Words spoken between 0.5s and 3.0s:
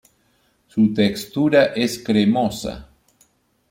Su textura es cremosa.